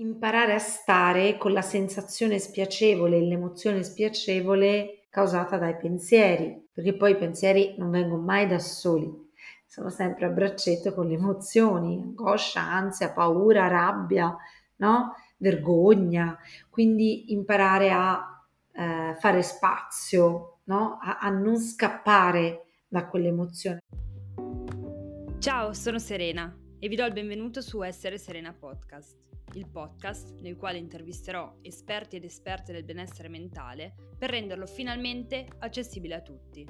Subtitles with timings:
[0.00, 7.12] imparare a stare con la sensazione spiacevole e l'emozione spiacevole causata dai pensieri, perché poi
[7.12, 9.10] i pensieri non vengono mai da soli,
[9.66, 14.34] sono sempre a braccetto con le emozioni, angoscia, ansia, paura, rabbia,
[14.76, 15.14] no?
[15.36, 16.38] vergogna,
[16.70, 20.98] quindi imparare a eh, fare spazio, no?
[21.00, 23.80] a, a non scappare da quell'emozione.
[25.38, 30.56] Ciao, sono Serena e vi do il benvenuto su Essere Serena Podcast il podcast nel
[30.56, 36.66] quale intervisterò esperti ed esperte del benessere mentale per renderlo finalmente accessibile a tutti.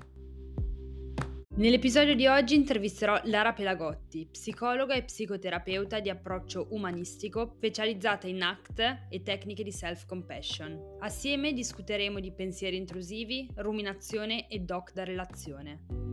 [1.56, 9.08] Nell'episodio di oggi intervisterò Lara Pelagotti, psicologa e psicoterapeuta di approccio umanistico specializzata in ACT
[9.10, 10.96] e tecniche di self-compassion.
[11.00, 16.09] Assieme discuteremo di pensieri intrusivi, ruminazione e doc da relazione.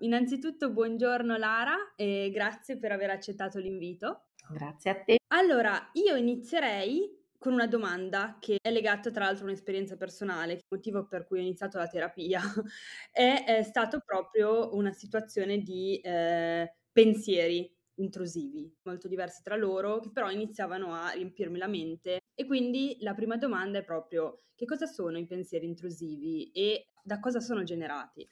[0.00, 4.26] Innanzitutto buongiorno Lara e grazie per aver accettato l'invito.
[4.50, 5.18] Grazie a te.
[5.28, 10.60] Allora, io inizierei con una domanda che è legata tra l'altro a un'esperienza personale, il
[10.68, 12.40] motivo per cui ho iniziato la terapia
[13.10, 20.10] è, è stato proprio una situazione di eh, pensieri intrusivi, molto diversi tra loro, che
[20.10, 22.20] però iniziavano a riempirmi la mente.
[22.34, 27.20] E quindi la prima domanda è proprio che cosa sono i pensieri intrusivi e da
[27.20, 28.26] cosa sono generati?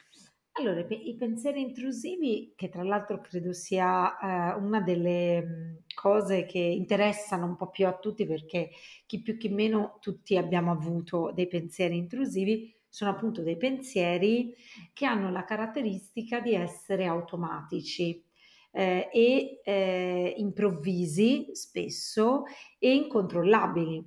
[0.56, 6.60] Allora, i pensieri intrusivi, che tra l'altro credo sia eh, una delle mh, cose che
[6.60, 8.70] interessano un po' più a tutti, perché
[9.06, 14.54] chi più chi meno tutti abbiamo avuto dei pensieri intrusivi, sono appunto dei pensieri
[14.92, 18.24] che hanno la caratteristica di essere automatici
[18.70, 22.44] eh, e eh, improvvisi spesso
[22.78, 24.04] e incontrollabili.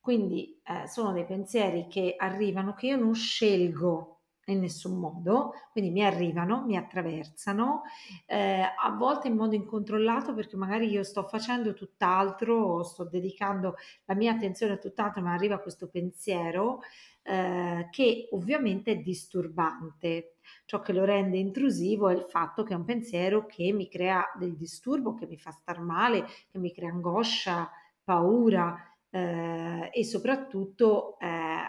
[0.00, 4.13] Quindi eh, sono dei pensieri che arrivano che io non scelgo
[4.52, 7.82] in nessun modo, quindi mi arrivano, mi attraversano,
[8.26, 14.14] eh, a volte in modo incontrollato perché magari io sto facendo tutt'altro, sto dedicando la
[14.14, 16.80] mia attenzione a tutt'altro, ma arriva questo pensiero
[17.22, 20.36] eh, che ovviamente è disturbante.
[20.66, 24.30] Ciò che lo rende intrusivo è il fatto che è un pensiero che mi crea
[24.38, 27.70] del disturbo, che mi fa star male, che mi crea angoscia,
[28.04, 31.26] paura eh, e soprattutto eh,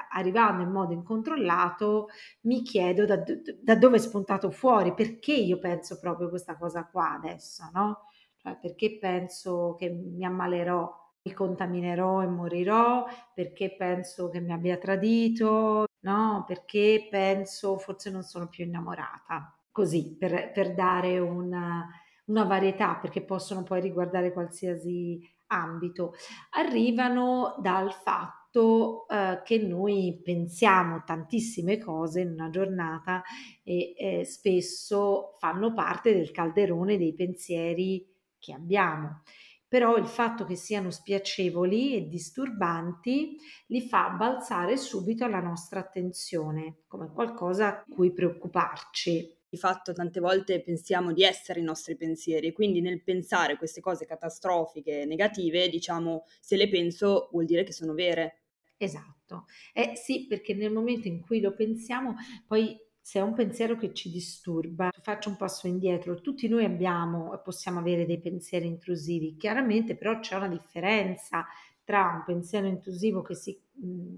[0.09, 2.07] arrivando in modo incontrollato
[2.41, 3.23] mi chiedo da,
[3.61, 8.07] da, dove è spuntato fuori, perché io penso proprio questa cosa qua adesso, no?
[8.38, 10.91] Cioè, perché penso che mi ammalerò,
[11.22, 13.05] mi contaminerò e morirò,
[13.35, 16.45] perché penso che mi abbia tradito, no?
[16.47, 19.55] Perché penso forse non sono più innamorata.
[19.72, 21.88] Così, per, per dare una,
[22.25, 26.13] una varietà, perché possono poi riguardare qualsiasi ambito
[26.51, 33.22] arrivano dal fatto eh, che noi pensiamo tantissime cose in una giornata
[33.63, 38.07] e eh, spesso fanno parte del calderone dei pensieri
[38.39, 39.22] che abbiamo.
[39.67, 43.35] Però il fatto che siano spiacevoli e disturbanti
[43.67, 50.19] li fa balzare subito alla nostra attenzione come qualcosa di cui preoccuparci di fatto tante
[50.19, 56.23] volte pensiamo di essere i nostri pensieri, quindi nel pensare queste cose catastrofiche, negative, diciamo,
[56.39, 58.41] se le penso vuol dire che sono vere.
[58.78, 59.45] Esatto.
[59.73, 63.94] Eh sì, perché nel momento in cui lo pensiamo, poi se è un pensiero che
[63.94, 69.35] ci disturba, faccio un passo indietro, tutti noi abbiamo e possiamo avere dei pensieri intrusivi,
[69.38, 71.45] chiaramente però c'è una differenza
[71.85, 73.57] tra un pensiero intrusivo che si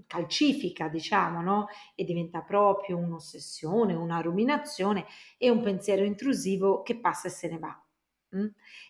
[0.06, 1.66] calcifica, diciamo, no?
[1.94, 5.04] e diventa proprio un'ossessione, una ruminazione,
[5.36, 7.82] e un pensiero intrusivo che passa e se ne va.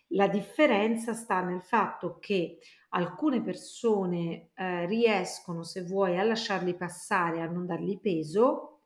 [0.09, 2.59] La differenza sta nel fatto che
[2.91, 8.81] alcune persone eh, riescono, se vuoi, a lasciarli passare, a non dargli peso,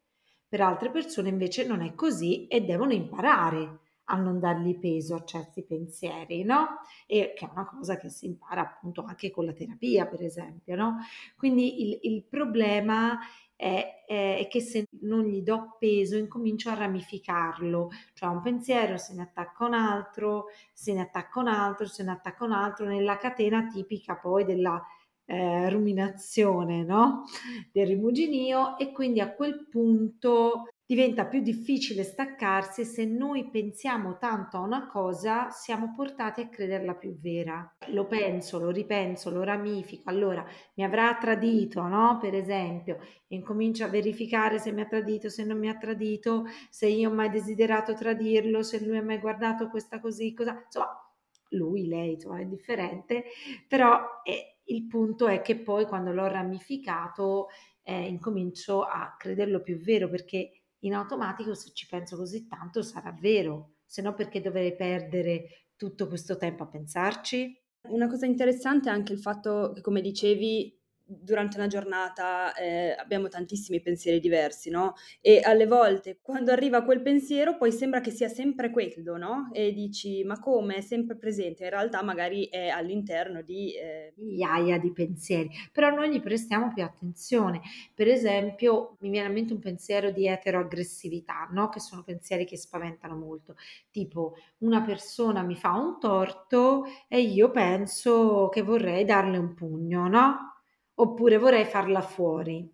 [0.49, 5.25] per altre persone invece non è così e devono imparare a non dargli peso a
[5.25, 6.81] certi pensieri, no?
[7.07, 10.75] E che è una cosa che si impara appunto anche con la terapia, per esempio,
[10.77, 10.99] no?
[11.37, 13.19] Quindi il, il problema
[13.63, 19.15] è, è, che se non gli do peso incomincio a ramificarlo, cioè un pensiero se
[19.15, 23.19] ne attacca un altro, se ne attacca un altro, se ne attacca un altro, nella
[23.19, 24.85] catena tipica poi della
[25.27, 27.25] eh, ruminazione, no?
[27.71, 34.59] Del rimuginio e quindi a quel punto diventa più difficile staccarsi se noi pensiamo tanto
[34.59, 37.75] a una cosa, siamo portati a crederla più vera.
[37.87, 40.45] Lo penso, lo ripenso, lo ramifico, allora
[40.75, 42.19] mi avrà tradito, no?
[42.21, 42.99] Per esempio,
[43.29, 47.15] incomincio a verificare se mi ha tradito, se non mi ha tradito, se io ho
[47.15, 51.11] mai desiderato tradirlo, se lui ha mai guardato questa così, cosa, insomma,
[51.53, 53.25] lui, lei, insomma, è differente,
[53.67, 57.49] però eh, il punto è che poi quando l'ho ramificato
[57.83, 63.13] eh, incomincio a crederlo più vero perché in automatico se ci penso così tanto sarà
[63.13, 67.61] vero, se no perché dovrei perdere tutto questo tempo a pensarci?
[67.89, 73.29] Una cosa interessante è anche il fatto che, come dicevi, durante una giornata eh, abbiamo
[73.29, 74.95] tantissimi pensieri diversi, no?
[75.21, 79.51] E alle volte quando arriva quel pensiero poi sembra che sia sempre quello, no?
[79.53, 81.65] E dici ma come è sempre presente?
[81.65, 84.13] In realtà magari è all'interno di eh...
[84.17, 87.61] migliaia di pensieri, però noi gli prestiamo più attenzione.
[87.95, 91.69] Per esempio mi viene a mente un pensiero di eteroaggressività, no?
[91.69, 93.57] Che sono pensieri che spaventano molto,
[93.91, 100.09] tipo una persona mi fa un torto e io penso che vorrei darle un pugno,
[100.09, 100.52] no?
[100.95, 102.71] Oppure vorrei farla fuori.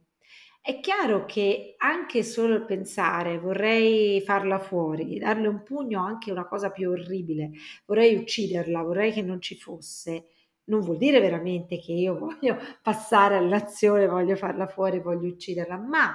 [0.61, 6.47] È chiaro che anche solo il pensare vorrei farla fuori, darle un pugno anche una
[6.47, 7.53] cosa più orribile,
[7.87, 10.27] vorrei ucciderla, vorrei che non ci fosse,
[10.65, 16.15] non vuol dire veramente che io voglio passare all'azione, voglio farla fuori, voglio ucciderla, ma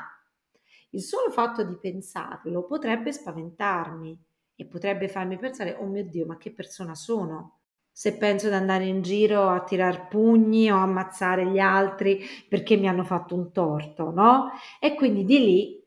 [0.91, 4.23] il solo fatto di pensarlo potrebbe spaventarmi
[4.55, 7.61] e potrebbe farmi pensare, oh mio Dio, ma che persona sono?
[7.93, 12.19] Se penso di andare in giro a tirar pugni o ammazzare gli altri
[12.49, 14.49] perché mi hanno fatto un torto, no?
[14.79, 15.83] E quindi di lì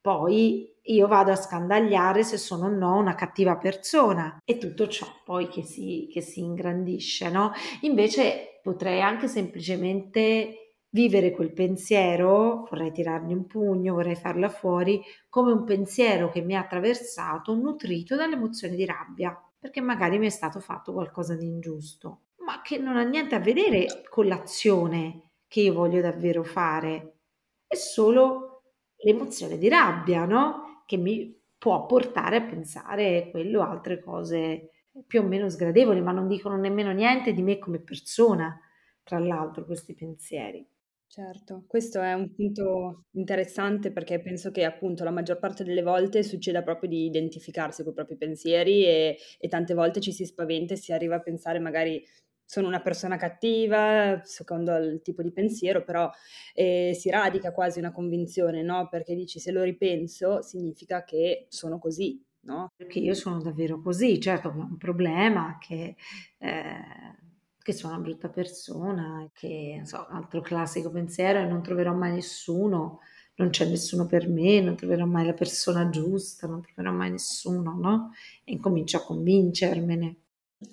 [0.00, 5.06] poi io vado a scandagliare se sono o no una cattiva persona e tutto ciò
[5.24, 7.52] poi che si, che si ingrandisce, no?
[7.82, 15.52] Invece potrei anche semplicemente vivere quel pensiero, vorrei tirargli un pugno, vorrei farla fuori, come
[15.52, 20.60] un pensiero che mi ha attraversato, nutrito dall'emozione di rabbia perché magari mi è stato
[20.60, 25.72] fatto qualcosa di ingiusto, ma che non ha niente a vedere con l'azione che io
[25.72, 27.20] voglio davvero fare,
[27.66, 28.64] è solo
[28.96, 30.82] l'emozione di rabbia, no?
[30.84, 34.68] Che mi può portare a pensare quello altre cose
[35.06, 38.60] più o meno sgradevoli, ma non dicono nemmeno niente di me come persona,
[39.02, 40.68] tra l'altro, questi pensieri.
[41.14, 46.24] Certo, questo è un punto interessante perché penso che appunto la maggior parte delle volte
[46.24, 50.76] succeda proprio di identificarsi coi propri pensieri e, e tante volte ci si spaventa e
[50.76, 52.04] si arriva a pensare magari
[52.44, 56.10] sono una persona cattiva, secondo il tipo di pensiero, però
[56.52, 58.88] eh, si radica quasi una convinzione, no?
[58.88, 62.72] Perché dici se lo ripenso significa che sono così, no?
[62.74, 65.94] Perché io sono davvero così, certo ho un problema che...
[66.38, 67.22] Eh
[67.64, 73.00] che sono una brutta persona, che so, altro classico pensiero è non troverò mai nessuno,
[73.36, 77.74] non c'è nessuno per me, non troverò mai la persona giusta, non troverò mai nessuno,
[77.74, 78.12] no?
[78.44, 80.16] E incomincio a convincermene.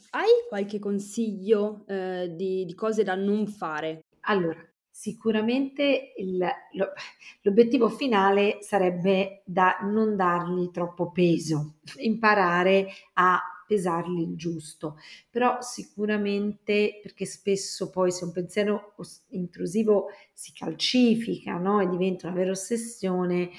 [0.10, 4.04] Hai qualche consiglio eh, di, di cose da non fare?
[4.26, 4.60] Allora,
[4.90, 6.40] sicuramente il,
[6.74, 6.88] lo,
[7.44, 14.98] l'obiettivo finale sarebbe da non dargli troppo peso, imparare a pesarli il giusto,
[15.30, 18.96] però sicuramente perché spesso poi se un pensiero
[19.30, 21.80] intrusivo si calcifica no?
[21.80, 23.50] e diventa una vera ossessione,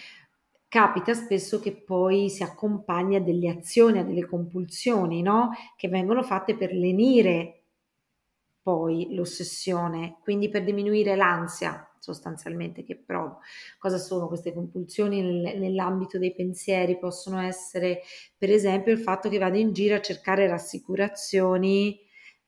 [0.68, 5.50] capita spesso che poi si accompagni a delle azioni, a delle compulsioni, no?
[5.76, 7.62] Che vengono fatte per lenire
[8.60, 13.38] poi l'ossessione, quindi per diminuire l'ansia sostanzialmente che provo.
[13.78, 16.98] Cosa sono queste compulsioni nel, nell'ambito dei pensieri?
[16.98, 18.00] Possono essere
[18.36, 21.96] per esempio il fatto che vado in giro a cercare rassicurazioni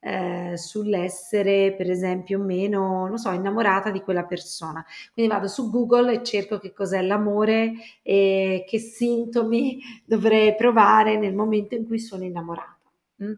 [0.00, 4.84] eh, sull'essere per esempio meno, non so, innamorata di quella persona.
[5.12, 11.34] Quindi vado su Google e cerco che cos'è l'amore e che sintomi dovrei provare nel
[11.34, 12.80] momento in cui sono innamorata.
[13.22, 13.34] Mm?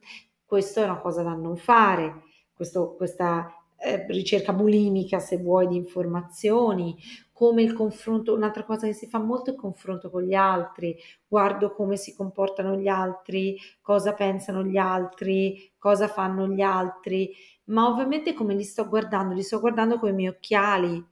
[0.46, 2.22] Questo è una cosa da non fare.
[2.54, 6.96] Questo, questa eh, ricerca bulimica, se vuoi, di informazioni,
[7.32, 10.96] come il confronto, un'altra cosa che si fa molto è il confronto con gli altri,
[11.26, 17.88] guardo come si comportano gli altri, cosa pensano gli altri, cosa fanno gli altri, ma
[17.88, 21.04] ovviamente come li sto guardando, li sto guardando con i miei occhiali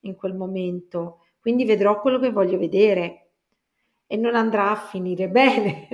[0.00, 3.27] in quel momento, quindi vedrò quello che voglio vedere
[4.10, 5.86] e non andrà a finire bene.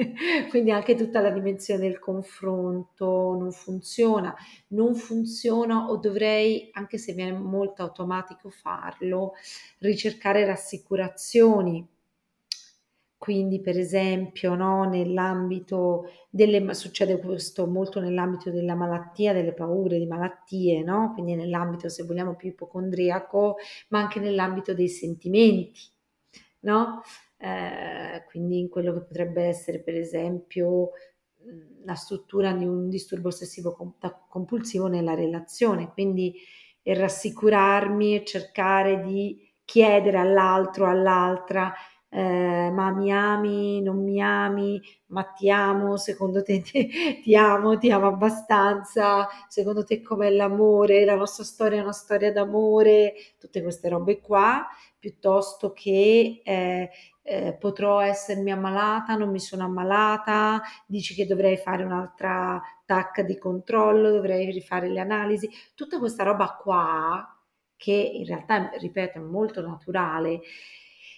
[0.48, 4.34] Quindi anche tutta la dimensione del confronto non funziona,
[4.68, 9.32] non funziona o dovrei, anche se viene molto automatico farlo,
[9.80, 11.86] ricercare rassicurazioni.
[13.16, 20.04] Quindi, per esempio, no, nell'ambito delle succede questo molto nell'ambito della malattia, delle paure di
[20.06, 21.12] malattie, no?
[21.14, 23.56] Quindi nell'ambito, se vogliamo, più ipocondriaco,
[23.88, 25.80] ma anche nell'ambito dei sentimenti,
[26.60, 27.00] no?
[27.44, 30.90] Eh, quindi in quello che potrebbe essere per esempio
[31.84, 33.76] la struttura di un disturbo ossessivo
[34.28, 36.34] compulsivo nella relazione, quindi
[36.82, 41.72] rassicurarmi e cercare di chiedere all'altro, all'altra,
[42.08, 46.88] eh, ma mi ami, non mi ami, ma ti amo, secondo te ti,
[47.22, 52.32] ti amo, ti amo abbastanza, secondo te com'è l'amore, la nostra storia è una storia
[52.32, 54.66] d'amore, tutte queste robe qua,
[55.04, 61.84] piuttosto che eh, eh, potrò essermi ammalata, non mi sono ammalata, dici che dovrei fare
[61.84, 67.38] un'altra TAC di controllo, dovrei rifare le analisi, tutta questa roba qua
[67.76, 70.40] che in realtà, ripeto, è molto naturale,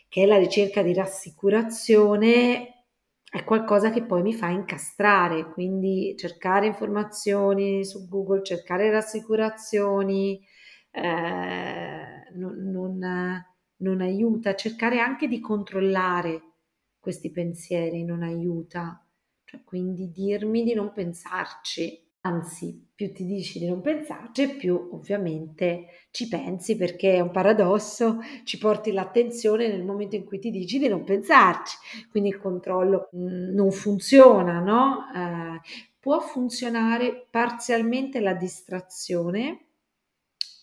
[0.09, 2.87] che è la ricerca di rassicurazione,
[3.31, 10.45] è qualcosa che poi mi fa incastrare, quindi cercare informazioni su Google, cercare rassicurazioni,
[10.91, 13.47] eh, non, non,
[13.79, 16.43] non aiuta, cercare anche di controllare
[16.99, 19.05] questi pensieri non aiuta,
[19.45, 25.87] cioè, quindi dirmi di non pensarci, anzi più ti dici di non pensarci più ovviamente
[26.11, 30.79] ci pensi perché è un paradosso, ci porti l'attenzione nel momento in cui ti dici
[30.81, 31.77] di non pensarci,
[32.11, 35.07] quindi il controllo mh, non funziona, no?
[35.15, 35.61] Eh,
[36.01, 39.67] può funzionare parzialmente la distrazione,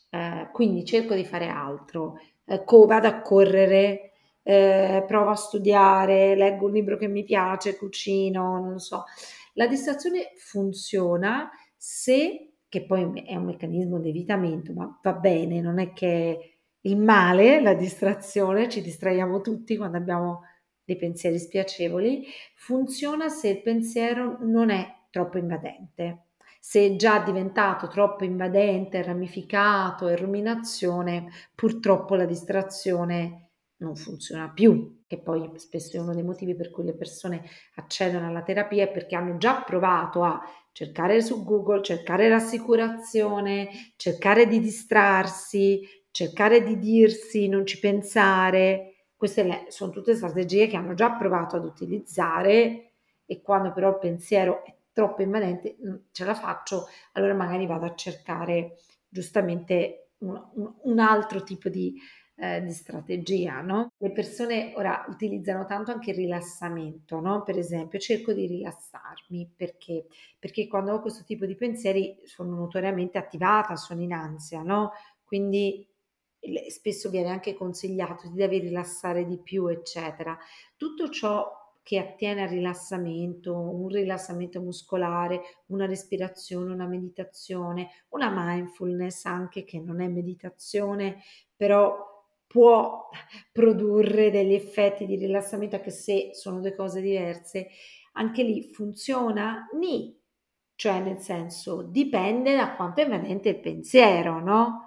[0.09, 4.11] eh, quindi cerco di fare altro, eh, co- vado a correre,
[4.43, 9.05] eh, provo a studiare, leggo un libro che mi piace, cucino, non so.
[9.53, 15.79] La distrazione funziona se, che poi è un meccanismo di evitamento, ma va bene, non
[15.79, 20.41] è che il male, la distrazione, ci distraiamo tutti quando abbiamo
[20.83, 26.25] dei pensieri spiacevoli, funziona se il pensiero non è troppo invadente
[26.65, 35.03] se è già diventato troppo invadente, ramificato e ruminazione, purtroppo la distrazione non funziona più,
[35.05, 37.43] che poi spesso è uno dei motivi per cui le persone
[37.75, 40.41] accedono alla terapia, è perché hanno già provato a
[40.71, 43.67] cercare su Google, cercare rassicurazione,
[43.97, 49.07] cercare di distrarsi, cercare di dirsi non ci pensare.
[49.17, 52.93] Queste sono tutte strategie che hanno già provato ad utilizzare
[53.25, 55.75] e quando però il pensiero è troppo invadente,
[56.11, 58.77] ce la faccio, allora magari vado a cercare
[59.09, 61.99] giustamente un, un, un altro tipo di,
[62.35, 63.91] eh, di strategia, no?
[63.97, 67.43] Le persone ora utilizzano tanto anche il rilassamento, no?
[67.43, 70.05] Per esempio, cerco di rilassarmi perché?
[70.39, 74.91] Perché quando ho questo tipo di pensieri sono notoriamente attivata, sono in ansia, no?
[75.23, 75.87] Quindi
[76.67, 80.37] spesso viene anche consigliato ti devi rilassare di più, eccetera.
[80.75, 89.25] Tutto ciò che attiene al rilassamento, un rilassamento muscolare, una respirazione, una meditazione, una mindfulness
[89.25, 91.21] anche che non è meditazione,
[91.55, 92.11] però
[92.47, 93.09] può
[93.51, 97.67] produrre degli effetti di rilassamento anche se sono due cose diverse.
[98.13, 99.67] Anche lì funziona?
[99.77, 100.17] Ni,
[100.75, 104.82] cioè nel senso dipende da quanto è invadente il pensiero, no?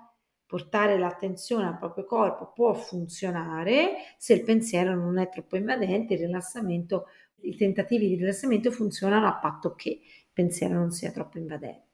[0.46, 6.20] Portare l'attenzione al proprio corpo può funzionare se il pensiero non è troppo invadente, il
[6.20, 7.06] rilassamento,
[7.42, 11.84] i tentativi di rilassamento funzionano a patto che il pensiero non sia troppo invadente.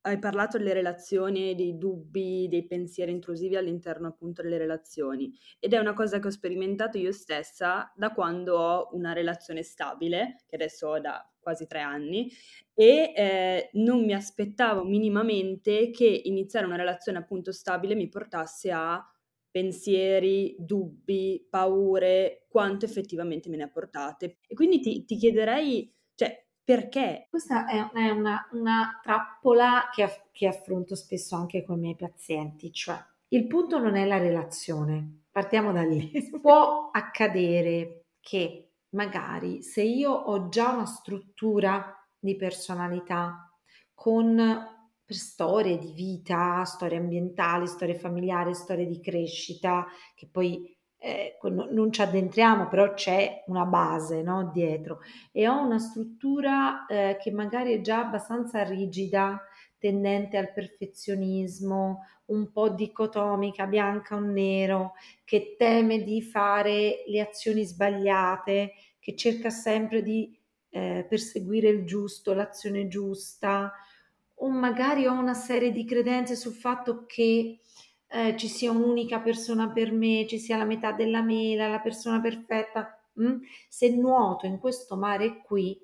[0.00, 5.78] Hai parlato delle relazioni, dei dubbi, dei pensieri intrusivi all'interno appunto delle relazioni ed è
[5.78, 10.88] una cosa che ho sperimentato io stessa da quando ho una relazione stabile, che adesso
[10.88, 12.30] ho da quasi tre anni,
[12.74, 19.02] e eh, non mi aspettavo minimamente che iniziare una relazione appunto stabile mi portasse a
[19.50, 24.36] pensieri, dubbi, paure, quanto effettivamente me ne ha portate.
[24.46, 27.26] E quindi ti, ti chiederei, cioè, perché?
[27.30, 31.96] Questa è, è una, una, trappola che, aff- che affronto spesso anche con i miei
[31.96, 36.10] pazienti, cioè il punto non è la relazione, partiamo da lì.
[36.40, 43.50] Può accadere che magari se io ho già una struttura di personalità
[43.94, 44.76] con
[45.06, 52.02] storie di vita, storie ambientali, storie familiari, storie di crescita, che poi eh, non ci
[52.02, 55.00] addentriamo, però c'è una base no, dietro.
[55.32, 59.40] E ho una struttura eh, che magari è già abbastanza rigida,
[59.78, 67.64] tendente al perfezionismo, un po' dicotomica, bianca o nero, che teme di fare le azioni
[67.64, 70.36] sbagliate, che cerca sempre di
[70.70, 73.72] eh, perseguire il giusto, l'azione giusta,
[74.40, 77.60] o magari ho una serie di credenze sul fatto che
[78.10, 82.20] eh, ci sia un'unica persona per me, ci sia la metà della mela, la persona
[82.20, 82.98] perfetta.
[83.20, 83.40] Mm?
[83.68, 85.78] Se nuoto in questo mare qui,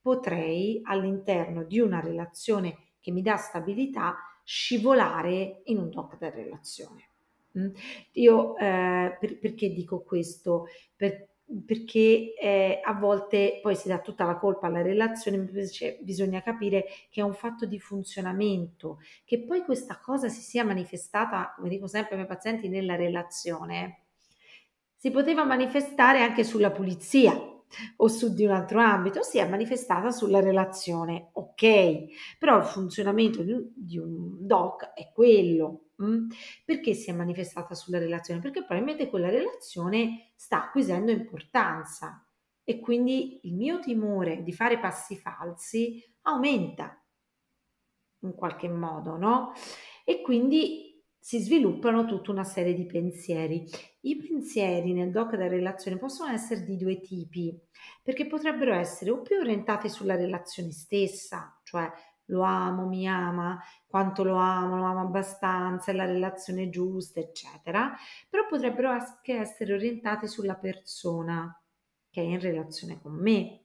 [0.00, 7.08] potrei all'interno di una relazione che mi dà stabilità scivolare in un toxic relazione.
[7.58, 7.68] Mm?
[8.12, 10.66] Io eh, per, perché dico questo?
[10.94, 11.33] Per,
[11.64, 16.86] perché eh, a volte poi si dà tutta la colpa alla relazione, invece bisogna capire
[17.10, 21.86] che è un fatto di funzionamento, che poi questa cosa si sia manifestata, come dico
[21.86, 24.04] sempre ai miei pazienti, nella relazione,
[24.96, 27.52] si poteva manifestare anche sulla pulizia,
[27.96, 31.30] o su di un altro ambito, si è manifestata sulla relazione.
[31.32, 35.83] Ok, però il funzionamento di un doc è quello.
[36.02, 36.28] Mm?
[36.64, 38.40] Perché si è manifestata sulla relazione?
[38.40, 42.26] Perché probabilmente quella relazione sta acquisendo importanza
[42.64, 46.98] e quindi il mio timore di fare passi falsi aumenta
[48.20, 49.52] in qualche modo, no?
[50.04, 53.66] E quindi si sviluppano tutta una serie di pensieri.
[54.00, 57.58] I pensieri nel doc della relazione possono essere di due tipi,
[58.02, 61.90] perché potrebbero essere o più orientati sulla relazione stessa, cioè
[62.26, 67.94] lo amo, mi ama, quanto lo amo, lo amo abbastanza, è la relazione giusta, eccetera,
[68.28, 71.56] però potrebbero anche essere orientati sulla persona
[72.10, 73.60] che è in relazione con me,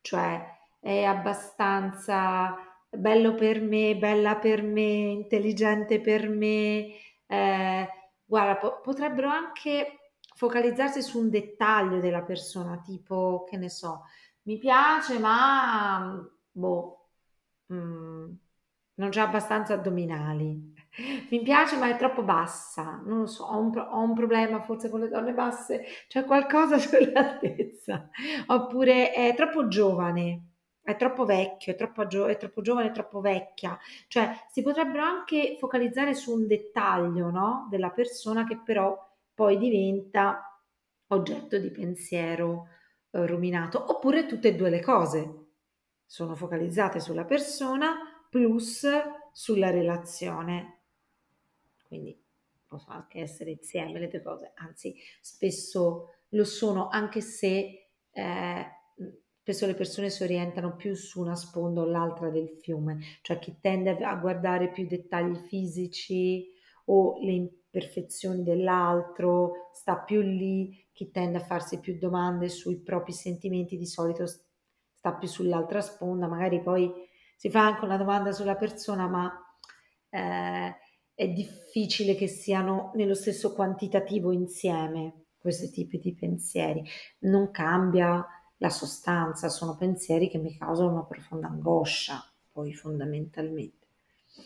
[0.00, 2.54] cioè è abbastanza
[2.90, 6.88] bello per me, bella per me, intelligente per me.
[7.26, 7.88] Eh,
[8.24, 14.02] guarda, po- potrebbero anche focalizzarsi su un dettaglio della persona, tipo, che ne so,
[14.42, 17.03] mi piace, ma boh,
[17.72, 18.32] mm,
[18.96, 20.72] non c'è abbastanza addominali.
[21.30, 23.02] Mi piace, ma è troppo bassa.
[23.04, 26.78] Non lo so, ho un, ho un problema forse con le donne basse, c'è qualcosa
[26.78, 28.08] sull'altezza.
[28.46, 30.48] Oppure è troppo giovane
[30.84, 33.78] è troppo vecchio, è troppo, gio- è troppo giovane, è troppo vecchia.
[34.06, 37.66] Cioè, si potrebbero anche focalizzare su un dettaglio, no?
[37.70, 38.94] Della persona che però
[39.32, 40.60] poi diventa
[41.08, 42.68] oggetto di pensiero
[43.10, 43.82] eh, ruminato.
[43.92, 45.43] Oppure tutte e due le cose
[46.06, 47.94] sono focalizzate sulla persona
[48.30, 48.86] plus
[49.32, 50.80] sulla relazione.
[51.86, 52.20] Quindi
[52.66, 58.66] possono anche essere insieme le due cose, anzi spesso lo sono anche se eh,
[59.44, 63.58] spesso le persone si orientano più su una sponda o l'altra del fiume, cioè chi
[63.60, 66.48] tende a guardare più dettagli fisici
[66.86, 73.12] o le imperfezioni dell'altro sta più lì, chi tende a farsi più domande sui propri
[73.12, 74.24] sentimenti di solito
[75.04, 76.90] sta più sull'altra sponda, magari poi
[77.36, 79.30] si fa anche una domanda sulla persona, ma
[80.08, 80.74] eh,
[81.14, 86.82] è difficile che siano nello stesso quantitativo insieme questi tipi di pensieri.
[87.20, 93.83] Non cambia la sostanza, sono pensieri che mi causano una profonda angoscia, poi fondamentalmente.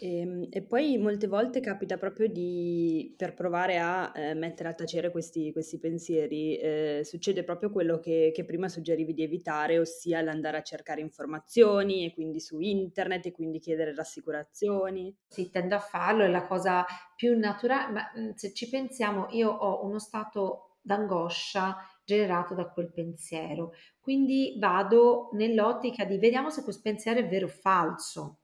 [0.01, 4.75] E, ehm, e poi molte volte capita proprio di, per provare a eh, mettere a
[4.75, 10.21] tacere questi, questi pensieri, eh, succede proprio quello che, che, prima suggerivi di evitare, ossia
[10.21, 15.15] l'andare a cercare informazioni e quindi su internet e quindi chiedere rassicurazioni.
[15.27, 16.85] Sì, tendo a farlo, è la cosa
[17.17, 22.91] più naturale, ma mm, se ci pensiamo io ho uno stato d'angoscia generato da quel
[22.93, 23.73] pensiero.
[24.01, 28.38] Quindi vado nell'ottica di vediamo se questo pensiero è vero o falso.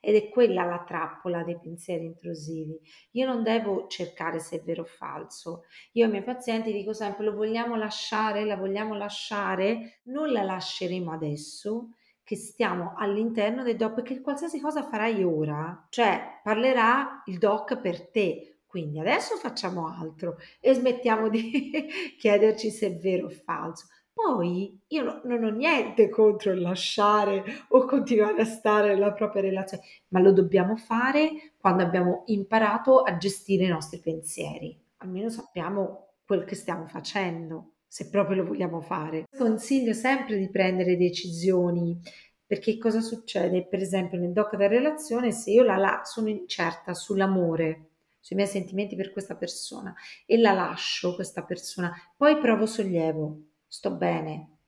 [0.00, 2.78] Ed è quella la trappola dei pensieri intrusivi.
[3.12, 5.64] Io non devo cercare se è vero o falso.
[5.92, 11.12] Io ai miei pazienti dico sempre: lo vogliamo lasciare, la vogliamo lasciare, non la lasceremo
[11.12, 11.90] adesso,
[12.22, 18.10] che stiamo all'interno del doc, perché qualsiasi cosa farai ora, cioè parlerà il doc per
[18.10, 21.86] te, quindi adesso facciamo altro e smettiamo di
[22.18, 23.86] chiederci se è vero o falso.
[24.20, 29.42] Poi io no, non ho niente contro il lasciare o continuare a stare nella propria
[29.42, 34.76] relazione, ma lo dobbiamo fare quando abbiamo imparato a gestire i nostri pensieri.
[34.96, 39.26] Almeno sappiamo quel che stiamo facendo, se proprio lo vogliamo fare.
[39.36, 42.00] Consiglio sempre di prendere decisioni
[42.44, 43.68] perché cosa succede?
[43.68, 48.48] Per esempio nel doc della relazione, se io la, la sono incerta sull'amore, sui miei
[48.48, 49.94] sentimenti per questa persona
[50.26, 54.58] e la lascio questa persona, poi provo sollievo, sto bene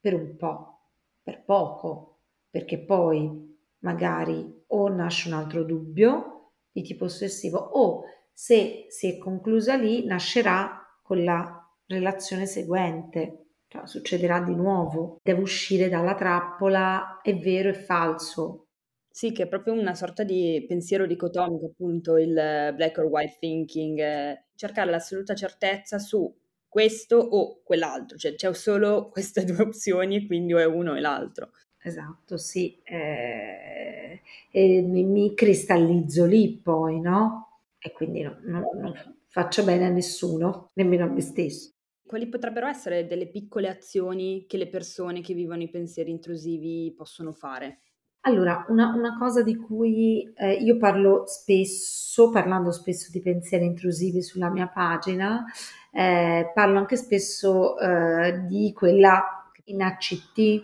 [0.00, 0.80] per un po',
[1.22, 3.46] per poco, perché poi
[3.78, 10.04] magari o nasce un altro dubbio di tipo ossessivo o se si è conclusa lì
[10.04, 13.44] nascerà con la relazione seguente.
[13.68, 18.68] Cioè, succederà di nuovo, devo uscire dalla trappola, è vero e falso,
[19.10, 22.32] sì, che è proprio una sorta di pensiero dicotomico, appunto, il
[22.76, 26.32] black or white thinking, eh, cercare l'assoluta certezza su
[26.68, 30.98] questo o quell'altro, cioè c'è solo queste due opzioni e quindi o è uno o
[30.98, 31.50] l'altro.
[31.80, 37.60] Esatto, sì, eh, e mi, mi, cristallizzo lì poi, no?
[37.78, 41.70] E quindi no, no, non faccio bene a nessuno, nemmeno a me stesso.
[42.04, 47.32] Quali potrebbero essere delle piccole azioni che le persone che vivono i pensieri intrusivi possono
[47.32, 47.80] fare?
[48.28, 54.20] Allora, una, una cosa di cui eh, io parlo spesso, parlando spesso di pensieri intrusivi
[54.20, 55.46] sulla mia pagina,
[55.90, 60.62] eh, parlo anche spesso eh, di quella in ACT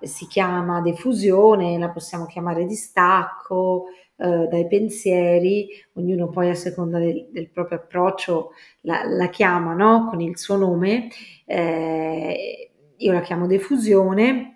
[0.00, 3.84] si chiama defusione, la possiamo chiamare distacco
[4.16, 8.50] eh, dai pensieri, ognuno poi a seconda del, del proprio approccio
[8.80, 10.08] la, la chiama no?
[10.10, 11.10] con il suo nome.
[11.46, 14.53] Eh, io la chiamo defusione,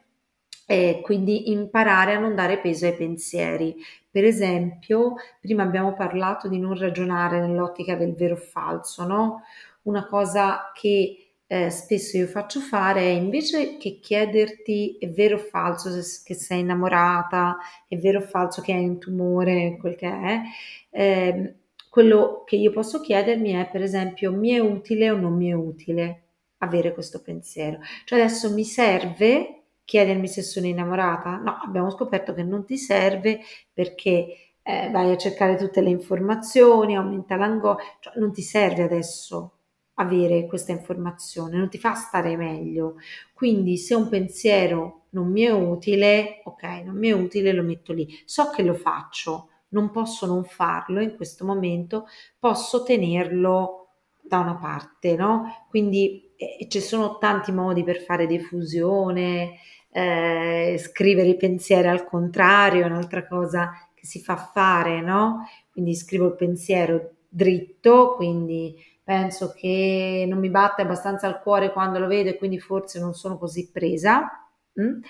[0.70, 3.74] e quindi imparare a non dare peso ai pensieri.
[4.10, 9.42] Per esempio, prima abbiamo parlato di non ragionare nell'ottica del vero o falso, no?
[9.84, 15.38] Una cosa che eh, spesso io faccio fare è invece che chiederti è vero o
[15.38, 15.88] falso
[16.22, 17.56] che sei innamorata,
[17.88, 20.42] è vero o falso che hai un tumore, quel che è,
[20.90, 21.54] eh,
[21.88, 25.54] quello che io posso chiedermi è per esempio mi è utile o non mi è
[25.54, 26.24] utile
[26.58, 27.78] avere questo pensiero.
[28.04, 29.57] Cioè adesso mi serve
[29.88, 31.36] chiedermi se sono innamorata?
[31.38, 33.40] No, abbiamo scoperto che non ti serve
[33.72, 39.52] perché eh, vai a cercare tutte le informazioni, aumenta l'angoscia, cioè non ti serve adesso
[39.94, 42.96] avere questa informazione, non ti fa stare meglio.
[43.32, 47.94] Quindi se un pensiero non mi è utile, ok, non mi è utile, lo metto
[47.94, 48.06] lì.
[48.26, 52.06] So che lo faccio, non posso non farlo in questo momento,
[52.38, 53.86] posso tenerlo
[54.20, 55.66] da una parte, no?
[55.70, 59.54] Quindi eh, ci sono tanti modi per fare diffusione,
[59.90, 65.46] eh, scrivere i pensieri al contrario è un'altra cosa che si fa fare, no?
[65.70, 71.98] Quindi scrivo il pensiero dritto, quindi penso che non mi batte abbastanza il cuore quando
[71.98, 74.46] lo vedo e quindi forse non sono così presa.
[74.80, 75.00] Mm?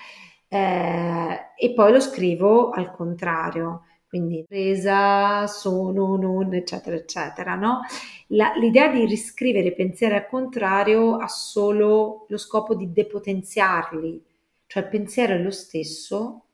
[0.49, 7.81] Eh, e poi lo scrivo al contrario, quindi presa, sono, non, eccetera, eccetera, no?
[8.29, 14.25] La, l'idea di riscrivere pensieri al contrario ha solo lo scopo di depotenziarli,
[14.69, 16.45] cioè il pensiero è lo stesso,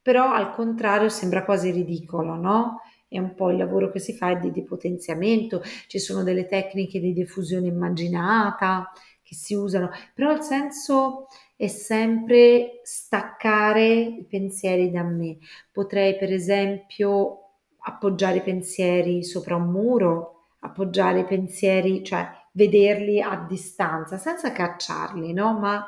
[0.00, 2.80] però al contrario sembra quasi ridicolo, no?
[3.08, 7.00] È un po' il lavoro che si fa è di depotenziamento, ci sono delle tecniche
[7.00, 8.90] di diffusione immaginata
[9.22, 15.38] che si usano, però il senso è sempre staccare i pensieri da me.
[15.72, 17.40] Potrei per esempio
[17.86, 25.32] appoggiare i pensieri sopra un muro, appoggiare i pensieri, cioè vederli a distanza, senza cacciarli,
[25.32, 25.58] no?
[25.58, 25.84] Ma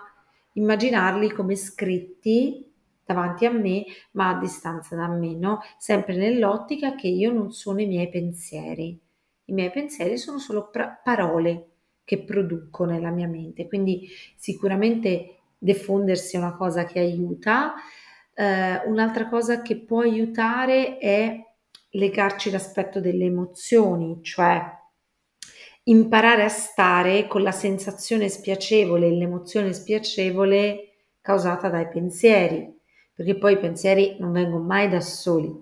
[0.56, 2.64] immaginarli come scritti
[3.04, 5.60] davanti a me, ma a distanza da me, no?
[5.78, 8.98] Sempre nell'ottica che io non sono i miei pensieri.
[9.48, 11.68] I miei pensieri sono solo pra- parole
[12.04, 17.74] che produco nella mia mente, quindi sicuramente diffondersi è una cosa che aiuta.
[18.34, 21.40] Eh, un'altra cosa che può aiutare è
[21.90, 24.62] legarci l'aspetto delle emozioni, cioè
[25.88, 32.74] imparare a stare con la sensazione spiacevole, l'emozione spiacevole causata dai pensieri,
[33.12, 35.52] perché poi i pensieri non vengono mai da soli,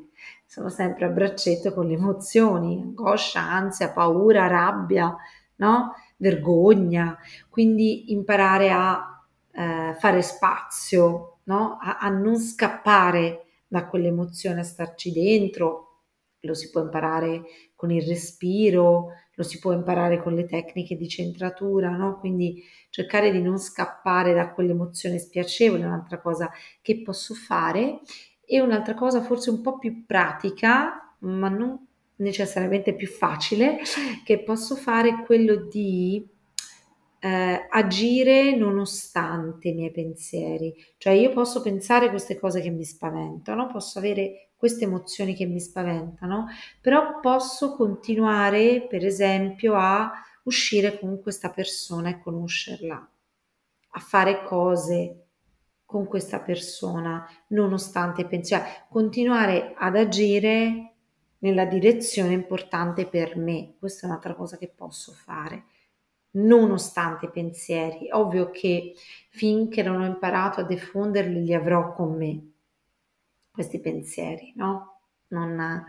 [0.47, 5.15] sono sempre a braccetto con le emozioni, angoscia, ansia, paura, rabbia,
[5.57, 5.95] no?
[6.17, 7.19] vergogna,
[7.51, 11.77] quindi imparare a eh, fare spazio, no?
[11.81, 16.03] a, a non scappare da quell'emozione, a starci dentro,
[16.41, 17.43] lo si può imparare
[17.75, 22.19] con il respiro, lo si può imparare con le tecniche di centratura, no?
[22.19, 28.01] Quindi cercare di non scappare da quell'emozione spiacevole è un'altra cosa che posso fare
[28.45, 31.79] e un'altra cosa forse un po' più pratica, ma non
[32.17, 33.79] necessariamente più facile,
[34.25, 36.25] che posso fare è quello di
[37.25, 40.75] eh, agire nonostante i miei pensieri.
[40.99, 45.59] Cioè io posso pensare queste cose che mi spaventano, posso avere queste emozioni che mi
[45.59, 46.49] spaventano,
[46.83, 53.11] però posso continuare, per esempio, a uscire con questa persona e conoscerla,
[53.93, 55.21] a fare cose
[55.87, 60.93] con questa persona, nonostante i pensieri, cioè, continuare ad agire
[61.39, 63.77] nella direzione importante per me.
[63.79, 65.65] Questa è un'altra cosa che posso fare,
[66.35, 68.09] nonostante i pensieri.
[68.11, 68.95] Ovvio che
[69.31, 72.49] finché non ho imparato a diffonderli li avrò con me
[73.51, 75.01] questi pensieri, no?
[75.29, 75.85] Non,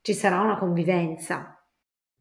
[0.00, 1.59] ci sarà una convivenza.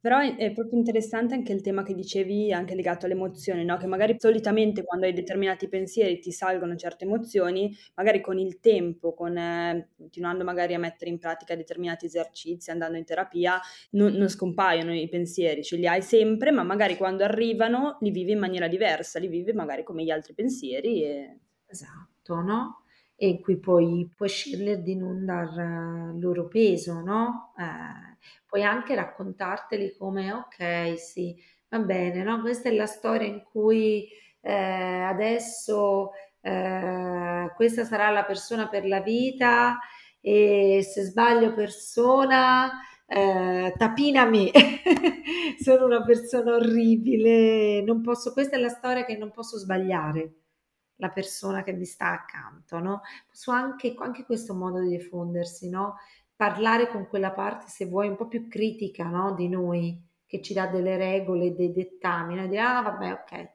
[0.01, 3.75] Però è proprio interessante anche il tema che dicevi, anche legato alle emozioni, no?
[3.77, 9.13] Che magari solitamente quando hai determinati pensieri ti salgono certe emozioni, magari con il tempo,
[9.13, 13.59] con, eh, continuando magari a mettere in pratica determinati esercizi, andando in terapia,
[13.91, 18.31] non, non scompaiono i pensieri, ce li hai sempre, ma magari quando arrivano li vivi
[18.31, 21.03] in maniera diversa, li vivi magari come gli altri pensieri.
[21.03, 21.39] E...
[21.65, 22.79] Esatto, no?
[23.21, 27.53] E in cui poi puoi scegliere di non dar loro peso, no?
[27.58, 31.36] Eh, puoi anche raccontarteli come, ok, sì,
[31.67, 32.39] va bene, no?
[32.39, 34.08] Questa è la storia in cui
[34.39, 39.79] eh, adesso eh, questa sarà la persona per la vita
[40.21, 42.71] e se sbaglio persona,
[43.05, 44.49] eh, tapina me,
[45.62, 50.36] sono una persona orribile, non posso, questa è la storia che non posso sbagliare
[50.99, 53.01] la persona che mi sta accanto, no?
[53.27, 55.97] Posso anche, anche questo modo di diffondersi, no?
[56.35, 59.33] Parlare con quella parte, se vuoi, un po' più critica, no?
[59.33, 62.47] Di noi, che ci dà delle regole, dei dettami, no?
[62.47, 63.49] Dire, ah, vabbè, ok,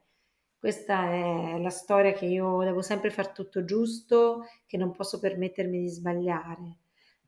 [0.58, 5.80] questa è la storia che io devo sempre fare tutto giusto, che non posso permettermi
[5.80, 6.78] di sbagliare.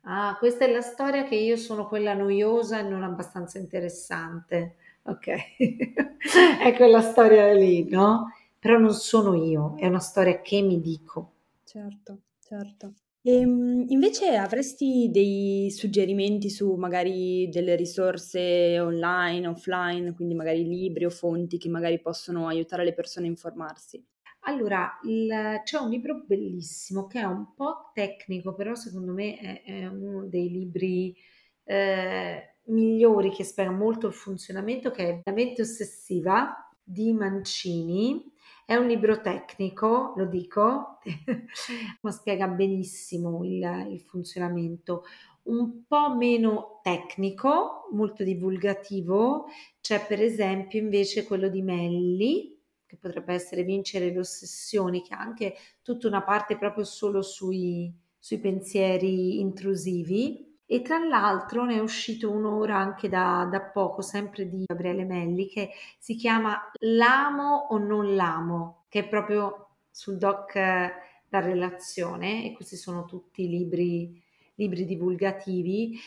[0.09, 4.77] Ah, questa è la storia che io sono quella noiosa e non abbastanza interessante.
[5.03, 5.27] Ok,
[6.63, 8.29] è quella storia lì, no?
[8.67, 11.31] Però non sono io, è una storia che mi dico.
[11.65, 12.95] Certo, certo.
[13.21, 21.05] E, ehm, invece avresti dei suggerimenti su magari delle risorse online, offline, quindi magari libri
[21.05, 24.03] o fonti che magari possono aiutare le persone a informarsi?
[24.49, 29.63] Allora, il- c'è un libro bellissimo che è un po' tecnico, però secondo me è,
[29.65, 31.17] è uno dei libri
[31.65, 38.33] eh, migliori che spiega molto il funzionamento, che è La mente ossessiva di Mancini
[38.67, 40.99] è un libro tecnico, lo dico,
[42.03, 45.05] ma spiega benissimo il, il funzionamento.
[45.45, 49.47] Un po' meno tecnico, molto divulgativo,
[49.81, 55.21] c'è per esempio invece quello di Melli, che potrebbe essere Vincere le ossessioni, che ha
[55.21, 61.79] anche tutta una parte proprio solo sui, sui pensieri intrusivi e tra l'altro ne è
[61.79, 67.69] uscito uno ora anche da, da poco, sempre di Gabriele Melli, che si chiama L'amo
[67.71, 70.93] o non l'amo, che è proprio sul doc eh,
[71.29, 74.21] da relazione e questi sono tutti libri,
[74.57, 75.99] libri divulgativi.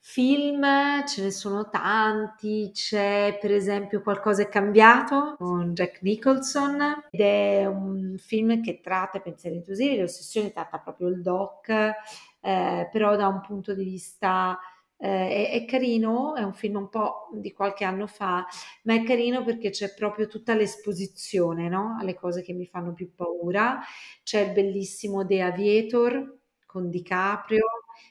[0.00, 0.64] Film
[1.06, 7.66] ce ne sono tanti, c'è per esempio Qualcosa è cambiato con Jack Nicholson ed è
[7.66, 11.92] un film che tratta pensieri intrusivi, le ossessioni, tratta proprio il doc
[12.40, 14.58] eh, però da un punto di vista
[14.96, 18.46] eh, è, è, carino, è un film un po' di qualche anno fa,
[18.84, 21.96] ma è carino perché c'è proprio tutta l'esposizione no?
[22.00, 23.80] alle cose che mi fanno più paura.
[24.22, 27.64] C'è il bellissimo The Aviator con DiCaprio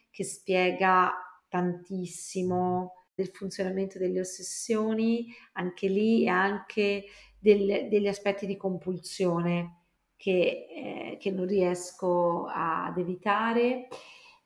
[0.10, 1.14] che spiega
[1.48, 7.06] tantissimo del funzionamento delle ossessioni, anche lì e anche
[7.40, 9.86] del, degli aspetti di compulsione
[10.16, 13.88] che, eh, che non riesco ad evitare.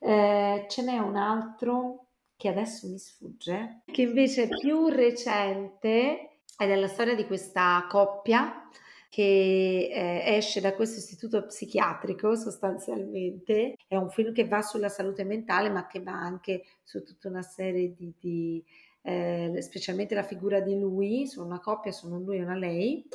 [0.04, 6.70] Eh, ce n'è un altro che adesso mi sfugge, che invece è più recente ed
[6.70, 8.68] è la storia di questa coppia
[9.08, 13.76] che eh, esce da questo istituto psichiatrico sostanzialmente.
[13.86, 17.42] È un film che va sulla salute mentale, ma che va anche su tutta una
[17.42, 18.64] serie di, di
[19.02, 23.06] eh, specialmente la figura di lui, sono una coppia, sono lui e una lei,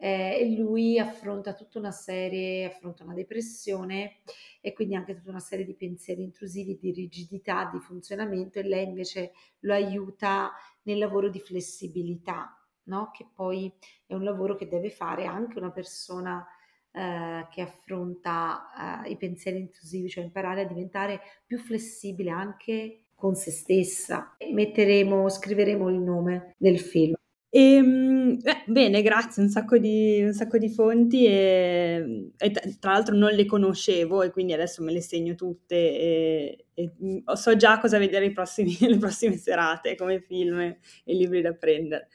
[0.00, 4.20] eh, e lui affronta tutta una serie, affronta una depressione
[4.62, 8.86] e quindi anche tutta una serie di pensieri intrusivi, di rigidità, di funzionamento e lei
[8.86, 10.52] invece lo aiuta
[10.84, 13.10] nel lavoro di flessibilità, no?
[13.12, 13.70] che poi
[14.06, 16.46] è un lavoro che deve fare anche una persona
[16.92, 23.34] eh, che affronta eh, i pensieri intrusivi, cioè imparare a diventare più flessibile anche con
[23.34, 24.34] se stessa.
[24.50, 27.19] Metteremo, scriveremo il nome del film.
[27.52, 32.92] E, ehm, eh, bene, grazie, un sacco di, un sacco di fonti e, e, tra
[32.92, 37.56] l'altro non le conoscevo e quindi adesso me le segno tutte e, e mm, so
[37.56, 42.08] già cosa vedere prossimi, le prossime serate come film e libri da prendere.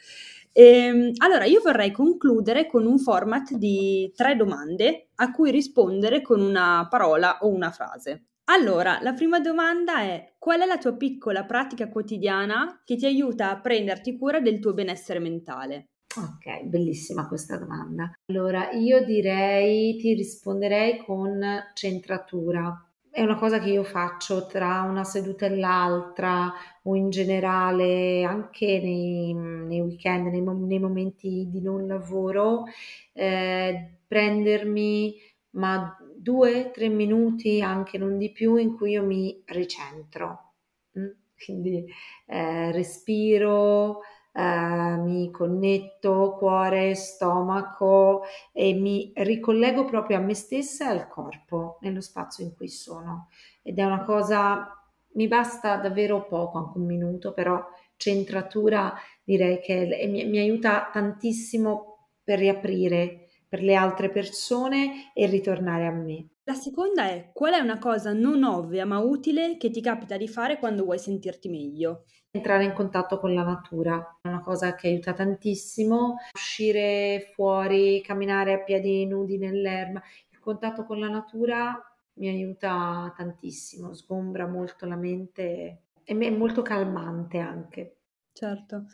[0.53, 6.39] Ehm, allora, io vorrei concludere con un format di tre domande a cui rispondere con
[6.39, 8.27] una parola o una frase.
[8.47, 13.49] Allora, la prima domanda è: qual è la tua piccola pratica quotidiana che ti aiuta
[13.49, 15.87] a prenderti cura del tuo benessere mentale?
[16.15, 18.13] Ok, bellissima questa domanda.
[18.29, 21.41] Allora, io direi, ti risponderei con
[21.73, 22.87] centratura.
[23.09, 26.53] È una cosa che io faccio tra una seduta e l'altra
[26.83, 32.65] o in generale anche nei, nei weekend, nei, nei, momenti di non lavoro,
[33.13, 35.15] eh, prendermi
[35.51, 40.53] ma due, tre minuti, anche non di più, in cui io mi ricentro.
[40.97, 41.09] Mm?
[41.45, 41.85] Quindi
[42.25, 44.01] eh, respiro,
[44.33, 51.77] eh, mi connetto cuore, stomaco e mi ricollego proprio a me stessa e al corpo,
[51.81, 53.27] nello spazio in cui sono.
[53.61, 54.67] Ed è una cosa,
[55.13, 57.63] mi basta davvero poco, anche un minuto, però
[57.97, 63.24] centratura direi che mi, mi aiuta tantissimo per riaprire
[63.55, 66.27] per le altre persone e ritornare a me.
[66.43, 70.27] La seconda è qual è una cosa non ovvia ma utile che ti capita di
[70.27, 72.03] fare quando vuoi sentirti meglio?
[72.31, 78.53] Entrare in contatto con la natura è una cosa che aiuta tantissimo, uscire fuori, camminare
[78.55, 81.81] a piedi nudi nell'erba, il contatto con la natura
[82.15, 87.99] mi aiuta tantissimo, sgombra molto la mente e è molto calmante anche.
[88.33, 88.87] Certo.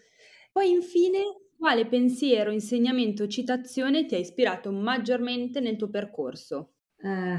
[0.51, 6.71] Poi infine quale pensiero, insegnamento o citazione ti ha ispirato maggiormente nel tuo percorso?
[6.97, 7.37] Eh,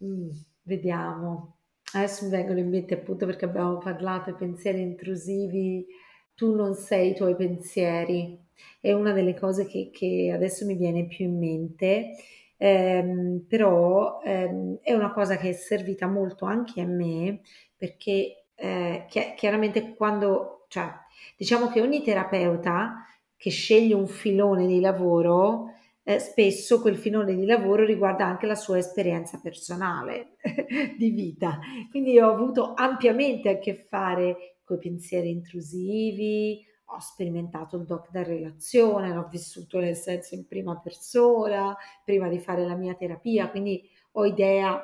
[0.04, 0.30] mm,
[0.62, 1.58] vediamo.
[1.92, 5.86] Adesso mi vengono in mente appunto perché abbiamo parlato di pensieri intrusivi.
[6.34, 8.40] Tu non sei i tuoi pensieri.
[8.80, 12.14] è una delle cose che, che adesso mi viene più in mente,
[12.56, 17.40] ehm, però ehm, è una cosa che è servita molto anche a me
[17.76, 20.90] perché eh, chiaramente quando, cioè,
[21.36, 25.72] diciamo che ogni terapeuta che sceglie un filone di lavoro,
[26.02, 30.36] eh, spesso quel filone di lavoro riguarda anche la sua esperienza personale
[30.96, 31.58] di vita.
[31.90, 38.10] Quindi ho avuto ampiamente a che fare con i pensieri intrusivi, ho sperimentato il doc
[38.10, 43.50] da relazione, l'ho vissuto nel senso in prima persona, prima di fare la mia terapia,
[43.50, 44.80] quindi ho idea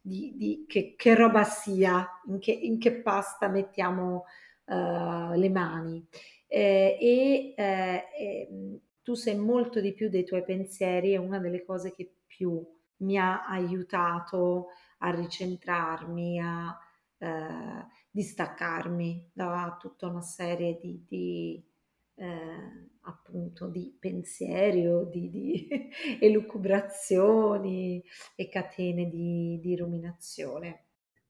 [0.00, 4.24] di, di che, che, roba sia, in che, in che pasta mettiamo
[4.66, 6.06] uh, le mani.
[6.48, 11.92] Eh, e eh, tu sei molto di più dei tuoi pensieri, è una delle cose
[11.92, 12.64] che più
[12.98, 16.76] mi ha aiutato a ricentrarmi, a
[17.18, 21.64] eh, distaccarmi da tutta una serie di, di
[22.14, 25.68] eh, appunto di pensieri o di, di
[26.20, 28.02] elucubrazioni
[28.34, 30.85] e catene di, di ruminazione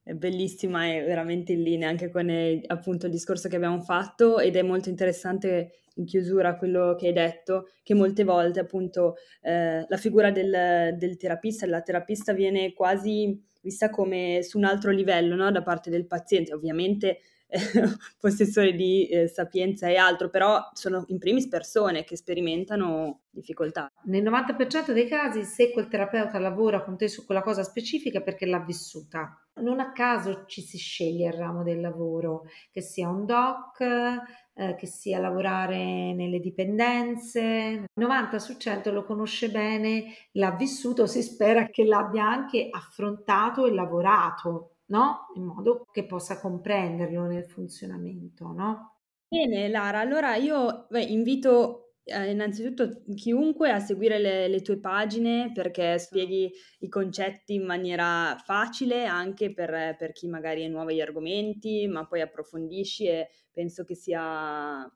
[0.07, 4.39] è bellissima e veramente in linea anche con eh, appunto il discorso che abbiamo fatto
[4.39, 9.85] ed è molto interessante in chiusura quello che hai detto, che molte volte appunto eh,
[9.85, 15.35] la figura del, del terapista, della terapista viene quasi vista come su un altro livello
[15.35, 15.51] no?
[15.51, 17.19] da parte del paziente, ovviamente
[18.17, 23.91] possessori di eh, sapienza e altro, però sono in primis persone che sperimentano difficoltà.
[24.05, 28.23] Nel 90% dei casi, se quel terapeuta lavora con te su quella cosa specifica è
[28.23, 29.41] perché l'ha vissuta.
[29.59, 34.75] Non a caso ci si sceglie il ramo del lavoro, che sia un doc, eh,
[34.75, 37.41] che sia lavorare nelle dipendenze.
[37.41, 43.65] Il 90 su 100 lo conosce bene, l'ha vissuto, si spera che l'abbia anche affrontato
[43.65, 45.27] e lavorato no?
[45.35, 48.95] In modo che possa comprenderlo nel funzionamento, no?
[49.29, 55.51] Bene, Lara, allora io beh, invito eh, innanzitutto chiunque a seguire le, le, tue pagine
[55.53, 61.01] perché spieghi i concetti in maniera facile anche per, per chi magari è nuovo agli
[61.01, 64.89] argomenti, ma poi approfondisci e penso che sia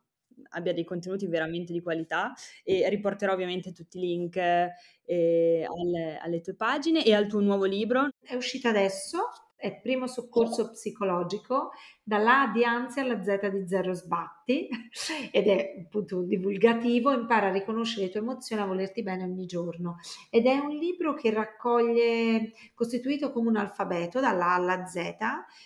[0.49, 2.33] abbia dei contenuti veramente di qualità.
[2.63, 7.65] E riporterò ovviamente tutti i link eh, alle, alle, tue pagine e al tuo nuovo
[7.65, 8.09] libro.
[8.19, 9.19] È uscito adesso,
[9.61, 11.69] è primo soccorso psicologico
[12.03, 14.67] dalla A di ansia alla Z di zero sbatti
[15.31, 19.97] ed è appunto divulgativo, impara a riconoscere le tue emozioni, a volerti bene ogni giorno
[20.31, 24.95] ed è un libro che raccoglie, costituito come un alfabeto dalla A alla Z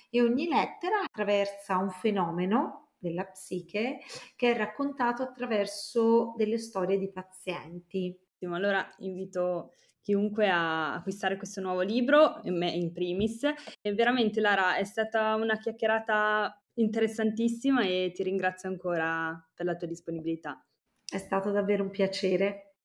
[0.10, 3.99] e ogni lettera attraversa un fenomeno della psiche
[4.36, 8.19] che è raccontato attraverso delle storie di pazienti.
[8.41, 9.71] Allora invito
[10.06, 13.44] chiunque a acquistare questo nuovo libro, me in primis.
[13.82, 19.88] E veramente Lara è stata una chiacchierata interessantissima e ti ringrazio ancora per la tua
[19.88, 20.63] disponibilità.
[21.04, 22.76] È stato davvero un piacere.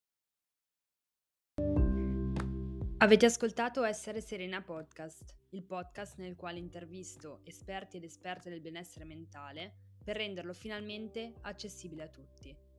[3.02, 9.04] Avete ascoltato Essere Serena Podcast, il podcast nel quale intervisto esperti ed esperte del benessere
[9.04, 12.69] mentale per renderlo finalmente accessibile a tutti.